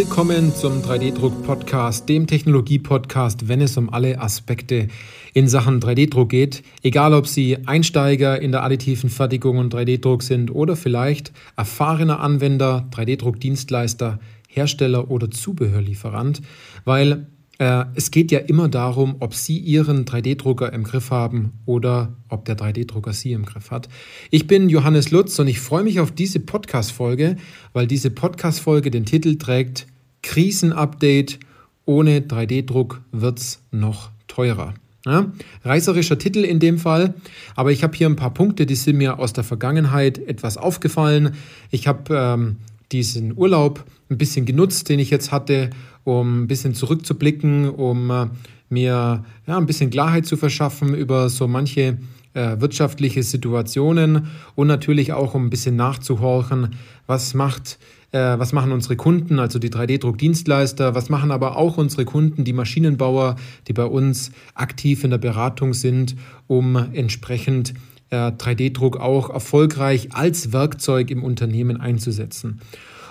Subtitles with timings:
[0.00, 4.88] Willkommen zum 3D-Druck-Podcast, dem Technologie-Podcast, wenn es um alle Aspekte
[5.34, 6.62] in Sachen 3D-Druck geht.
[6.82, 12.88] Egal, ob Sie Einsteiger in der additiven Fertigung und 3D-Druck sind oder vielleicht erfahrener Anwender,
[12.92, 16.40] 3D-Druck-Dienstleister, Hersteller oder Zubehörlieferant,
[16.86, 17.26] weil
[17.58, 22.46] äh, es geht ja immer darum, ob Sie Ihren 3D-Drucker im Griff haben oder ob
[22.46, 23.90] der 3D-Drucker Sie im Griff hat.
[24.30, 27.36] Ich bin Johannes Lutz und ich freue mich auf diese Podcast-Folge,
[27.74, 29.86] weil diese Podcast-Folge den Titel trägt
[30.22, 31.38] Krisenupdate.
[31.86, 34.74] Ohne 3D-Druck wird's noch teurer.
[35.06, 35.32] Ja,
[35.64, 37.14] reißerischer Titel in dem Fall,
[37.56, 41.36] aber ich habe hier ein paar Punkte, die sind mir aus der Vergangenheit etwas aufgefallen.
[41.70, 42.56] Ich habe ähm,
[42.92, 45.70] diesen Urlaub ein bisschen genutzt, den ich jetzt hatte,
[46.04, 48.26] um ein bisschen zurückzublicken, um äh,
[48.68, 51.96] mir ja, ein bisschen Klarheit zu verschaffen über so manche
[52.34, 57.78] äh, wirtschaftliche Situationen und natürlich auch um ein bisschen nachzuhorchen, was macht
[58.18, 63.36] was machen unsere Kunden, also die 3D-Druckdienstleister, was machen aber auch unsere Kunden, die Maschinenbauer,
[63.68, 66.16] die bei uns aktiv in der Beratung sind,
[66.48, 67.74] um entsprechend
[68.10, 72.60] 3D-Druck äh, auch erfolgreich als Werkzeug im Unternehmen einzusetzen.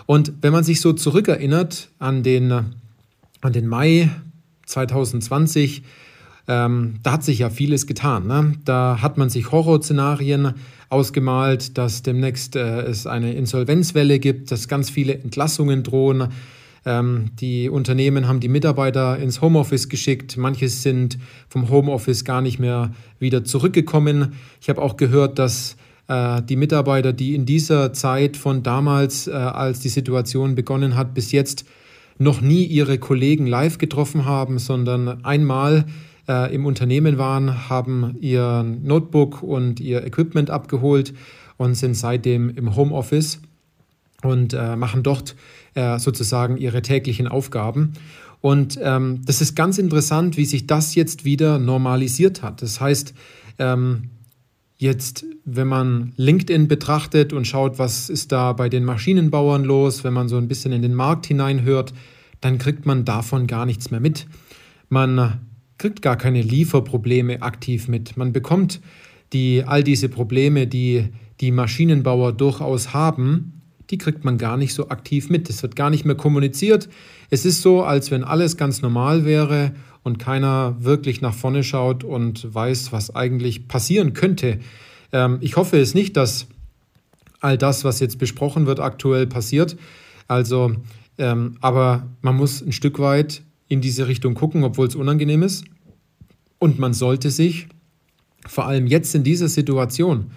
[0.05, 4.09] Und wenn man sich so zurückerinnert an den, an den Mai
[4.65, 5.83] 2020,
[6.49, 8.25] ähm, da hat sich ja vieles getan.
[8.25, 8.53] Ne?
[8.65, 10.55] Da hat man sich Horrorszenarien
[10.89, 16.29] ausgemalt, dass demnächst äh, es eine Insolvenzwelle gibt, dass ganz viele Entlassungen drohen.
[16.87, 20.37] Ähm, die Unternehmen haben die Mitarbeiter ins Homeoffice geschickt.
[20.37, 24.33] Manche sind vom Homeoffice gar nicht mehr wieder zurückgekommen.
[24.59, 25.75] Ich habe auch gehört, dass
[26.07, 31.13] äh, die Mitarbeiter, die in dieser Zeit von damals, äh, als die Situation begonnen hat,
[31.13, 31.65] bis jetzt
[32.17, 35.85] noch nie ihre Kollegen live getroffen haben, sondern einmal
[36.29, 41.13] äh, im Unternehmen waren, haben ihr Notebook und ihr Equipment abgeholt
[41.57, 43.41] und sind seitdem im Homeoffice
[44.21, 45.35] und äh, machen dort
[45.73, 47.93] äh, sozusagen ihre täglichen Aufgaben.
[48.41, 52.61] Und ähm, das ist ganz interessant, wie sich das jetzt wieder normalisiert hat.
[52.61, 53.13] Das heißt,
[53.57, 54.11] ähm,
[54.77, 60.13] jetzt, wenn man LinkedIn betrachtet und schaut, was ist da bei den Maschinenbauern los, wenn
[60.13, 61.93] man so ein bisschen in den Markt hineinhört,
[62.39, 64.27] dann kriegt man davon gar nichts mehr mit.
[64.87, 65.41] Man
[65.79, 68.15] kriegt gar keine Lieferprobleme aktiv mit.
[68.17, 68.81] Man bekommt
[69.33, 71.07] die, all diese Probleme, die
[71.39, 75.49] die Maschinenbauer durchaus haben, die kriegt man gar nicht so aktiv mit.
[75.49, 76.89] Es wird gar nicht mehr kommuniziert.
[77.29, 79.71] Es ist so, als wenn alles ganz normal wäre
[80.03, 84.59] und keiner wirklich nach vorne schaut und weiß, was eigentlich passieren könnte.
[85.11, 86.47] Ähm, ich hoffe es nicht, dass
[87.39, 89.77] all das, was jetzt besprochen wird, aktuell passiert.
[90.27, 90.75] Also,
[91.17, 95.63] ähm, aber man muss ein Stück weit in diese Richtung gucken, obwohl es unangenehm ist.
[96.57, 97.67] Und man sollte sich
[98.45, 100.31] vor allem jetzt in dieser Situation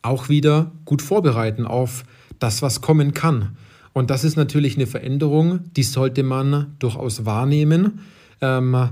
[0.00, 2.04] auch wieder gut vorbereiten auf
[2.38, 3.56] das, was kommen kann.
[3.92, 8.00] Und das ist natürlich eine Veränderung, die sollte man durchaus wahrnehmen.
[8.40, 8.88] Ähm,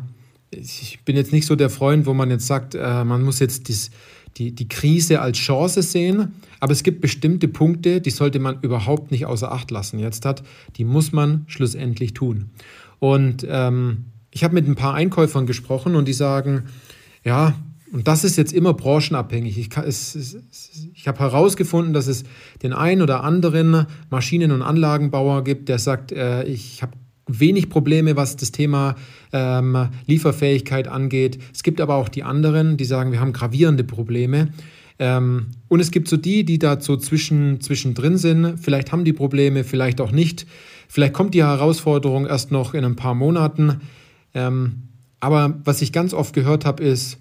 [0.50, 3.68] ich bin jetzt nicht so der Freund, wo man jetzt sagt, äh, man muss jetzt
[3.68, 3.90] dies,
[4.36, 9.10] die, die Krise als Chance sehen, aber es gibt bestimmte Punkte, die sollte man überhaupt
[9.10, 9.98] nicht außer Acht lassen.
[9.98, 10.42] Jetzt hat,
[10.76, 12.50] die muss man schlussendlich tun.
[12.98, 16.64] Und ähm, ich habe mit ein paar Einkäufern gesprochen und die sagen,
[17.24, 17.54] ja,
[17.92, 19.58] und das ist jetzt immer branchenabhängig.
[19.58, 19.70] Ich,
[20.94, 22.22] ich habe herausgefunden, dass es
[22.62, 26.92] den einen oder anderen Maschinen- und Anlagenbauer gibt, der sagt, äh, ich habe
[27.38, 28.96] wenig Probleme, was das Thema
[29.32, 31.38] ähm, Lieferfähigkeit angeht.
[31.52, 34.48] Es gibt aber auch die anderen, die sagen, wir haben gravierende Probleme.
[34.98, 38.58] Ähm, und es gibt so die, die da so zwischen, zwischendrin sind.
[38.58, 40.46] Vielleicht haben die Probleme, vielleicht auch nicht.
[40.88, 43.80] Vielleicht kommt die Herausforderung erst noch in ein paar Monaten.
[44.34, 44.88] Ähm,
[45.20, 47.18] aber was ich ganz oft gehört habe, ist,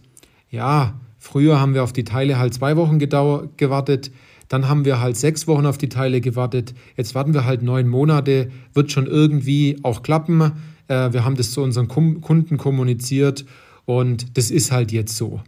[0.50, 4.12] ja, früher haben wir auf die Teile halt zwei Wochen gewartet,
[4.50, 7.88] dann haben wir halt sechs Wochen auf die Teile gewartet, jetzt warten wir halt neun
[7.88, 10.52] Monate, wird schon irgendwie auch klappen.
[10.88, 13.46] Äh, wir haben das zu unseren Kunden kommuniziert
[13.86, 15.42] und das ist halt jetzt so.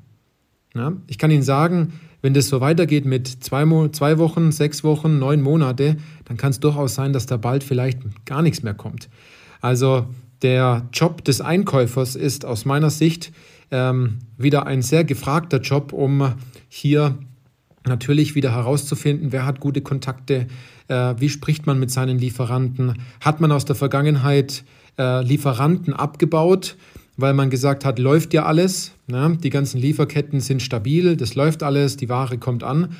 [1.07, 5.41] Ich kann Ihnen sagen, wenn das so weitergeht mit zwei, zwei Wochen, sechs Wochen, neun
[5.41, 9.09] Monate, dann kann es durchaus sein, dass da bald vielleicht gar nichts mehr kommt.
[9.59, 10.05] Also
[10.41, 13.31] der Job des Einkäufers ist aus meiner Sicht
[13.71, 16.33] ähm, wieder ein sehr gefragter Job, um
[16.69, 17.17] hier
[17.87, 20.47] natürlich wieder herauszufinden, wer hat gute Kontakte,
[20.87, 24.63] äh, wie spricht man mit seinen Lieferanten, hat man aus der Vergangenheit
[24.97, 26.75] äh, Lieferanten abgebaut,
[27.17, 29.37] weil man gesagt hat, läuft ja alles, ne?
[29.41, 32.95] die ganzen Lieferketten sind stabil, das läuft alles, die Ware kommt an.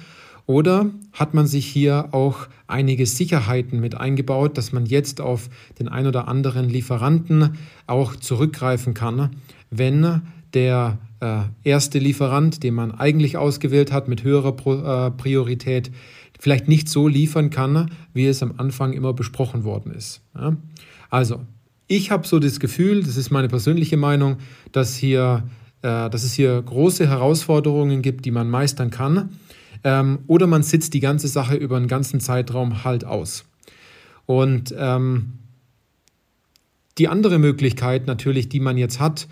[0.47, 5.49] Oder hat man sich hier auch einige Sicherheiten mit eingebaut, dass man jetzt auf
[5.79, 7.57] den ein oder anderen Lieferanten
[7.87, 9.29] auch zurückgreifen kann,
[9.69, 10.21] wenn
[10.53, 15.91] der äh, erste Lieferant, den man eigentlich ausgewählt hat mit höherer Pro, äh, Priorität,
[16.39, 20.21] vielleicht nicht so liefern kann, wie es am Anfang immer besprochen worden ist.
[20.35, 20.57] Ja?
[21.09, 21.41] Also,
[21.87, 24.37] ich habe so das Gefühl, das ist meine persönliche Meinung,
[24.71, 25.43] dass, hier,
[25.81, 29.37] äh, dass es hier große Herausforderungen gibt, die man meistern kann.
[29.83, 33.45] Ähm, oder man sitzt die ganze Sache über einen ganzen Zeitraum halt aus.
[34.25, 35.33] Und ähm,
[36.97, 39.27] die andere Möglichkeit natürlich, die man jetzt hat,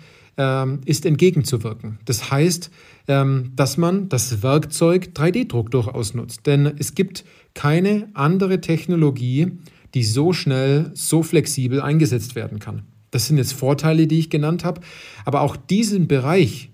[0.84, 1.98] ist entgegenzuwirken.
[2.04, 2.70] Das heißt,
[3.08, 6.46] ähm, dass man das Werkzeug 3D-Druck durchaus nutzt.
[6.46, 9.52] Denn es gibt keine andere Technologie,
[9.94, 12.82] die so schnell, so flexibel eingesetzt werden kann.
[13.10, 14.80] Das sind jetzt Vorteile, die ich genannt habe.
[15.24, 16.70] Aber auch diesen Bereich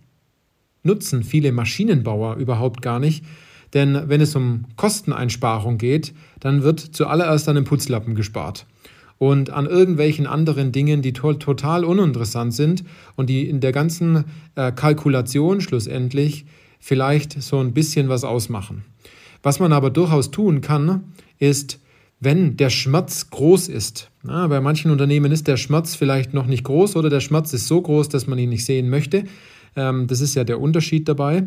[0.83, 3.25] nutzen viele Maschinenbauer überhaupt gar nicht.
[3.75, 8.67] Denn wenn es um Kosteneinsparung geht, dann wird zuallererst an den Putzlappen gespart
[9.19, 12.85] und an irgendwelchen anderen Dingen, die to total uninteressant sind
[13.17, 14.25] und die in der ganzen
[14.55, 16.45] äh, Kalkulation schlussendlich
[16.79, 18.85] vielleicht so ein bisschen was ausmachen.
[19.43, 21.05] Was man aber durchaus tun kann,
[21.39, 21.81] ist,
[22.21, 26.65] wenn der Schmerz groß ist, na, bei manchen Unternehmen ist der Schmerz vielleicht noch nicht
[26.65, 29.25] groß oder der Schmerz ist so groß, dass man ihn nicht sehen möchte,
[29.77, 31.45] ähm, das ist ja der Unterschied dabei,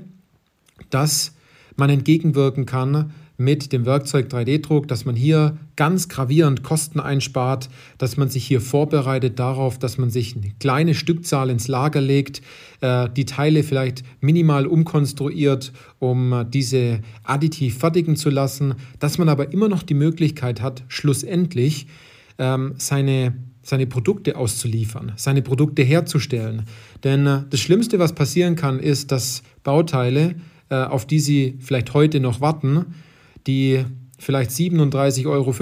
[0.89, 1.35] dass
[1.75, 8.17] man entgegenwirken kann mit dem Werkzeug 3D-Druck, dass man hier ganz gravierend Kosten einspart, dass
[8.17, 12.41] man sich hier vorbereitet darauf, dass man sich eine kleine Stückzahl ins Lager legt,
[12.81, 19.29] äh, die Teile vielleicht minimal umkonstruiert, um äh, diese additiv fertigen zu lassen, dass man
[19.29, 21.87] aber immer noch die Möglichkeit hat, schlussendlich
[22.37, 26.63] ähm, seine seine Produkte auszuliefern, seine Produkte herzustellen.
[27.03, 30.35] Denn äh, das Schlimmste, was passieren kann, ist, dass Bauteile,
[30.71, 32.93] auf die Sie vielleicht heute noch warten,
[33.47, 33.85] die
[34.17, 35.53] vielleicht 37,50 Euro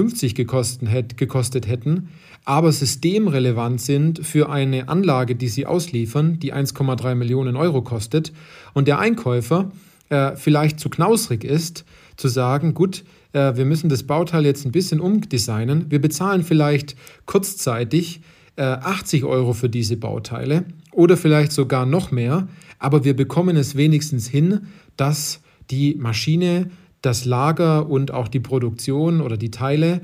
[1.16, 2.10] gekostet, hätten,
[2.44, 8.34] aber systemrelevant sind für eine Anlage, die sie ausliefern, die 1,3 Millionen Euro kostet,
[8.74, 9.72] und der Einkäufer
[10.10, 11.86] äh, vielleicht zu knausrig ist,
[12.16, 13.04] zu sagen, gut,
[13.34, 16.96] äh, wir müssen das Bauteil jetzt ein bisschen umdesignen, wir bezahlen vielleicht
[17.26, 18.22] kurzzeitig
[18.56, 22.48] äh, 80 Euro für diese Bauteile oder vielleicht sogar noch mehr,
[22.80, 26.72] aber wir bekommen es wenigstens hin, dass die Maschine
[27.02, 30.02] das Lager und auch die Produktion oder die Teile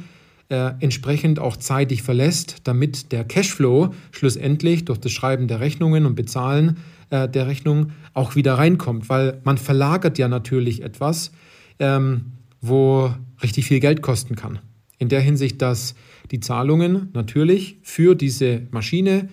[0.50, 6.16] äh, entsprechend auch zeitig verlässt, damit der Cashflow schlussendlich durch das Schreiben der Rechnungen und
[6.16, 6.78] Bezahlen
[7.10, 11.32] äh, der Rechnung auch wieder reinkommt, weil man verlagert ja natürlich etwas,
[11.80, 14.60] ähm, wo richtig viel Geld kosten kann.
[15.00, 15.96] In der Hinsicht, dass
[16.32, 19.30] die Zahlungen natürlich für diese Maschine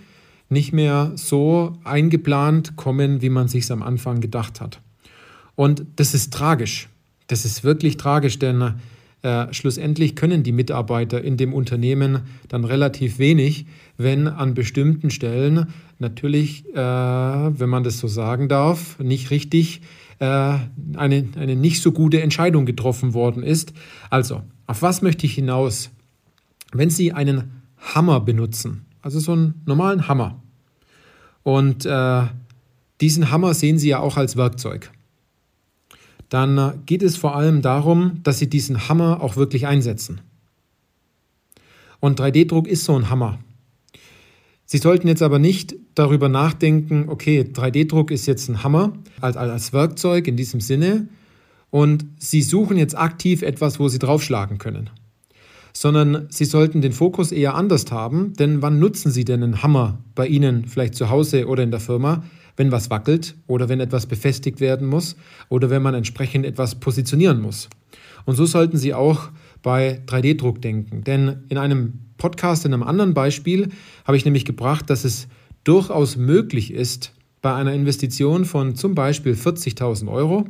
[0.49, 4.81] nicht mehr so eingeplant kommen, wie man sich am Anfang gedacht hat.
[5.55, 6.89] Und das ist tragisch.
[7.31, 8.75] Das ist wirklich tragisch, denn
[9.23, 13.67] äh, schlussendlich können die Mitarbeiter in dem Unternehmen dann relativ wenig,
[13.97, 15.67] wenn an bestimmten Stellen
[16.01, 19.81] natürlich, äh, wenn man das so sagen darf, nicht richtig
[20.19, 23.75] äh, eine, eine nicht so gute Entscheidung getroffen worden ist.
[24.11, 25.91] Also, auf was möchte ich hinaus?
[26.73, 30.43] Wenn Sie einen Hammer benutzen, also so einen normalen Hammer,
[31.45, 32.23] und äh,
[33.01, 34.91] diesen Hammer sehen Sie ja auch als Werkzeug
[36.31, 40.23] dann geht es vor allem darum, dass Sie diesen Hammer auch wirklich einsetzen.
[41.99, 43.39] Und 3D-Druck ist so ein Hammer.
[44.65, 49.73] Sie sollten jetzt aber nicht darüber nachdenken, okay, 3D-Druck ist jetzt ein Hammer als, als
[49.73, 51.09] Werkzeug in diesem Sinne
[51.71, 54.89] und Sie suchen jetzt aktiv etwas, wo Sie draufschlagen können.
[55.73, 59.99] Sondern Sie sollten den Fokus eher anders haben, denn wann nutzen Sie denn einen Hammer
[60.15, 62.23] bei Ihnen, vielleicht zu Hause oder in der Firma?
[62.57, 65.17] Wenn was wackelt oder wenn etwas befestigt werden muss
[65.49, 67.69] oder wenn man entsprechend etwas positionieren muss.
[68.25, 69.31] Und so sollten Sie auch
[69.63, 71.05] bei 3D-Druck denken.
[71.05, 73.71] Denn in einem Podcast, in einem anderen Beispiel,
[74.05, 75.27] habe ich nämlich gebracht, dass es
[75.65, 80.47] durchaus möglich ist, bei einer Investition von zum Beispiel 40.000 Euro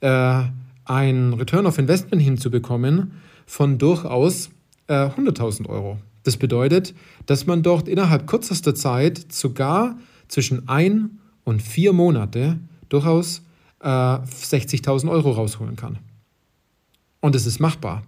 [0.00, 0.42] äh,
[0.84, 3.12] ein Return of Investment hinzubekommen
[3.46, 4.50] von durchaus
[4.88, 5.98] äh, 100.000 Euro.
[6.24, 6.94] Das bedeutet,
[7.26, 11.10] dass man dort innerhalb kürzester Zeit sogar zwischen 1
[11.48, 12.58] und vier Monate
[12.90, 13.42] durchaus
[13.80, 15.98] äh, 60.000 Euro rausholen kann.
[17.20, 18.02] Und es ist machbar.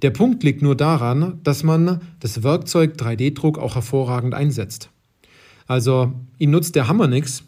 [0.00, 4.88] Der Punkt liegt nur daran, dass man das Werkzeug 3D-Druck auch hervorragend einsetzt.
[5.66, 7.44] Also Ihnen nutzt der Hammer nichts,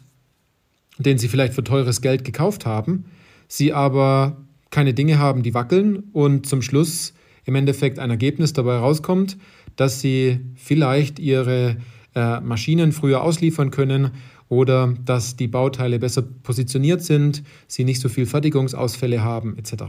[0.99, 3.05] den Sie vielleicht für teures Geld gekauft haben,
[3.47, 4.37] Sie aber
[4.69, 7.13] keine Dinge haben, die wackeln und zum Schluss
[7.45, 9.37] im Endeffekt ein Ergebnis dabei rauskommt,
[9.75, 11.77] dass Sie vielleicht Ihre
[12.13, 14.11] äh, Maschinen früher ausliefern können
[14.51, 19.83] oder dass die Bauteile besser positioniert sind, sie nicht so viel Fertigungsausfälle haben etc.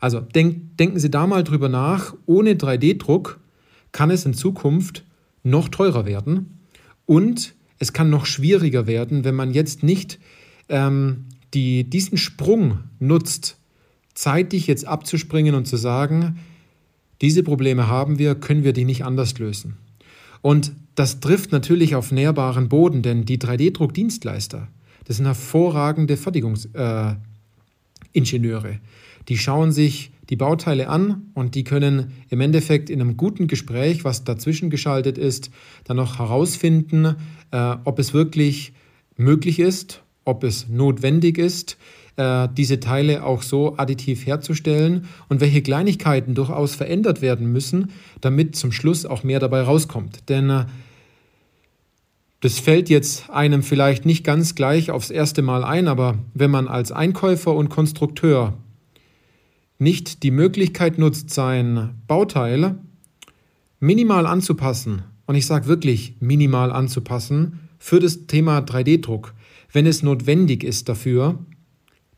[0.00, 3.38] Also denk, denken Sie da mal drüber nach, ohne 3D-Druck
[3.92, 5.04] kann es in Zukunft
[5.42, 6.58] noch teurer werden
[7.04, 10.18] und es kann noch schwieriger werden, wenn man jetzt nicht
[10.70, 13.58] ähm, die, diesen Sprung nutzt
[14.14, 16.38] zeitig jetzt abzuspringen und zu sagen,
[17.20, 19.76] diese Probleme haben wir, können wir die nicht anders lösen.
[20.42, 24.68] Und das trifft natürlich auf nährbaren Boden, denn die 3D-Druckdienstleister,
[25.04, 27.20] das sind hervorragende Fertigungsingenieure.
[28.72, 28.78] Äh,
[29.28, 34.04] die schauen sich die Bauteile an und die können im Endeffekt in einem guten Gespräch,
[34.04, 35.50] was dazwischen geschaltet ist,
[35.84, 37.16] dann noch herausfinden,
[37.50, 38.72] äh, ob es wirklich
[39.16, 41.76] möglich ist, ob es notwendig ist,
[42.16, 48.56] äh, diese Teile auch so additiv herzustellen und welche Kleinigkeiten durchaus verändert werden müssen, damit
[48.56, 50.28] zum Schluss auch mehr dabei rauskommt.
[50.28, 50.64] Denn äh,
[52.40, 56.66] das fällt jetzt einem vielleicht nicht ganz gleich aufs erste Mal ein, aber wenn man
[56.66, 58.54] als Einkäufer und Konstrukteur
[59.78, 62.76] nicht die Möglichkeit nutzt, sein Bauteil
[63.78, 69.34] minimal anzupassen, und ich sage wirklich minimal anzupassen, für das Thema 3D-Druck,
[69.72, 71.38] wenn es notwendig ist dafür,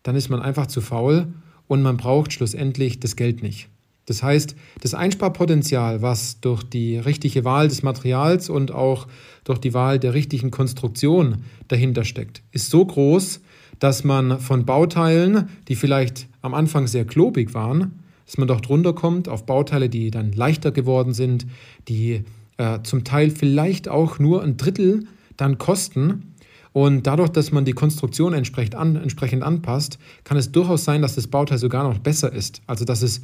[0.04, 1.26] dann ist man einfach zu faul
[1.66, 3.68] und man braucht schlussendlich das Geld nicht.
[4.06, 9.08] Das heißt, das Einsparpotenzial, was durch die richtige Wahl des Materials und auch
[9.44, 13.40] durch die Wahl der richtigen Konstruktion dahinter steckt, ist so groß,
[13.78, 18.92] dass man von Bauteilen, die vielleicht am Anfang sehr klobig waren, dass man doch drunter
[18.92, 21.46] kommt auf Bauteile, die dann leichter geworden sind,
[21.88, 22.24] die
[22.58, 25.06] äh, zum Teil vielleicht auch nur ein Drittel
[25.36, 26.33] dann kosten
[26.74, 31.14] und dadurch, dass man die Konstruktion entsprechend, an, entsprechend anpasst, kann es durchaus sein, dass
[31.14, 32.62] das Bauteil sogar noch besser ist.
[32.66, 33.22] Also dass es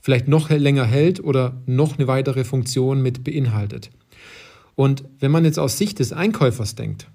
[0.00, 3.90] vielleicht noch länger hält oder noch eine weitere Funktion mit beinhaltet.
[4.74, 7.06] Und wenn man jetzt aus Sicht des Einkäufers denkt,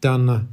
[0.00, 0.48] dann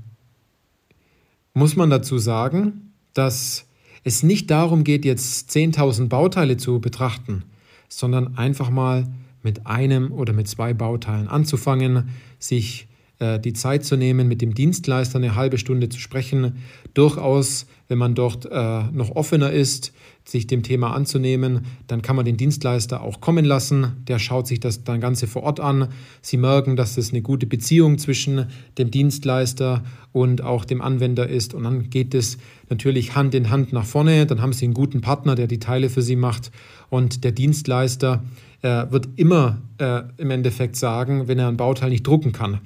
[1.56, 3.66] muss man dazu sagen, dass
[4.04, 7.44] es nicht darum geht, jetzt 10.000 Bauteile zu betrachten,
[7.90, 9.08] sondern einfach mal
[9.42, 12.88] mit einem oder mit zwei Bauteilen anzufangen, sich
[13.22, 16.56] die Zeit zu nehmen, mit dem Dienstleister eine halbe Stunde zu sprechen.
[16.94, 22.26] Durchaus, wenn man dort äh, noch offener ist, sich dem Thema anzunehmen, dann kann man
[22.26, 24.04] den Dienstleister auch kommen lassen.
[24.08, 25.90] Der schaut sich das dann Ganze vor Ort an.
[26.22, 28.48] Sie merken, dass es eine gute Beziehung zwischen
[28.78, 31.54] dem Dienstleister und auch dem Anwender ist.
[31.54, 32.38] Und dann geht es
[32.70, 34.26] natürlich Hand in Hand nach vorne.
[34.26, 36.52] Dann haben Sie einen guten Partner, der die Teile für Sie macht.
[36.90, 38.24] Und der Dienstleister
[38.62, 42.62] äh, wird immer äh, im Endeffekt sagen, wenn er ein Bauteil nicht drucken kann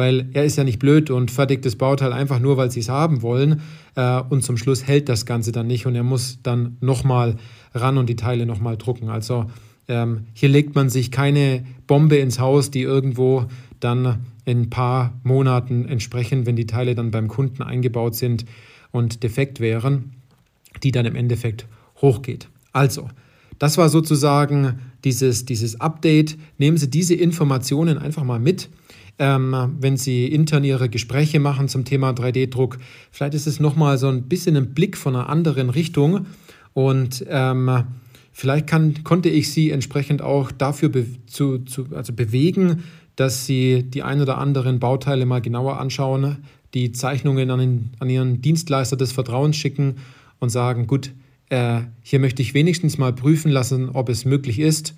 [0.00, 2.88] weil er ist ja nicht blöd und fertigt das Bauteil einfach nur, weil sie es
[2.88, 3.60] haben wollen
[3.96, 7.36] äh, und zum Schluss hält das Ganze dann nicht und er muss dann nochmal
[7.74, 9.10] ran und die Teile nochmal drucken.
[9.10, 9.50] Also
[9.88, 13.44] ähm, hier legt man sich keine Bombe ins Haus, die irgendwo
[13.78, 18.46] dann in ein paar Monaten entsprechend, wenn die Teile dann beim Kunden eingebaut sind
[18.92, 20.12] und defekt wären,
[20.82, 21.66] die dann im Endeffekt
[22.00, 22.48] hochgeht.
[22.72, 23.10] Also,
[23.58, 26.38] das war sozusagen dieses, dieses Update.
[26.56, 28.70] Nehmen Sie diese Informationen einfach mal mit
[29.20, 32.78] ähm, wenn Sie intern Ihre Gespräche machen zum Thema 3D-Druck.
[33.12, 36.26] Vielleicht ist es nochmal so ein bisschen ein Blick von einer anderen Richtung
[36.72, 37.84] und ähm,
[38.32, 42.84] vielleicht kann, konnte ich Sie entsprechend auch dafür be zu, zu, also bewegen,
[43.14, 46.38] dass Sie die ein oder anderen Bauteile mal genauer anschauen,
[46.72, 49.96] die Zeichnungen an, den, an Ihren Dienstleister des Vertrauens schicken
[50.38, 51.12] und sagen, gut,
[51.50, 54.94] äh, hier möchte ich wenigstens mal prüfen lassen, ob es möglich ist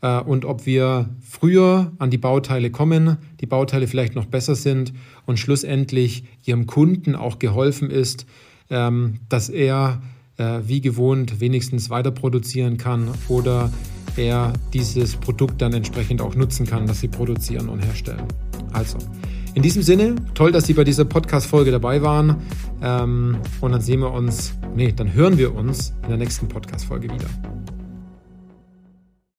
[0.00, 4.92] äh, und ob wir früher an die Bauteile kommen, die Bauteile vielleicht noch besser sind
[5.26, 8.26] und schlussendlich Ihrem Kunden auch geholfen ist,
[8.70, 10.02] ähm, dass er
[10.36, 13.70] äh, wie gewohnt wenigstens weiter produzieren kann oder
[14.16, 18.24] er dieses Produkt dann entsprechend auch nutzen kann, das Sie produzieren und herstellen.
[18.72, 18.98] Also,
[19.54, 22.36] in diesem Sinne, toll, dass Sie bei dieser Podcast-Folge dabei waren.
[22.82, 27.08] Ähm, und dann sehen wir uns, nee, dann hören wir uns in der nächsten Podcast-Folge
[27.10, 27.75] wieder.